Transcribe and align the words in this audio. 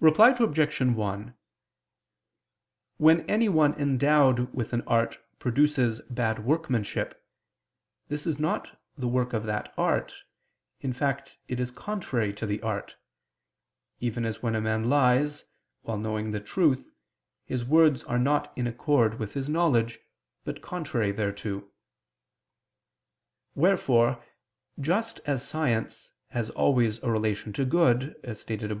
Reply 0.00 0.30
Obj. 0.36 0.80
1: 0.80 1.34
When 2.96 3.20
anyone 3.30 3.74
endowed 3.74 4.52
with 4.52 4.72
an 4.72 4.80
art 4.88 5.20
produces 5.38 6.00
bad 6.10 6.44
workmanship, 6.44 7.24
this 8.08 8.26
is 8.26 8.40
not 8.40 8.76
the 8.98 9.06
work 9.06 9.32
of 9.32 9.44
that 9.44 9.72
art, 9.78 10.12
in 10.80 10.92
fact 10.92 11.36
it 11.46 11.60
is 11.60 11.70
contrary 11.70 12.32
to 12.32 12.44
the 12.44 12.60
art: 12.60 12.96
even 14.00 14.24
as 14.24 14.42
when 14.42 14.56
a 14.56 14.60
man 14.60 14.90
lies, 14.90 15.44
while 15.82 15.96
knowing 15.96 16.32
the 16.32 16.40
truth, 16.40 16.90
his 17.44 17.64
words 17.64 18.02
are 18.02 18.18
not 18.18 18.52
in 18.58 18.66
accord 18.66 19.20
with 19.20 19.34
his 19.34 19.48
knowledge, 19.48 20.00
but 20.42 20.60
contrary 20.60 21.12
thereto. 21.12 21.70
Wherefore, 23.54 24.24
just 24.80 25.20
as 25.24 25.46
science 25.46 26.10
has 26.30 26.50
always 26.50 27.00
a 27.04 27.10
relation 27.12 27.52
to 27.52 27.64
good, 27.64 28.16
as 28.24 28.40
stated 28.40 28.72
above 28.72 28.80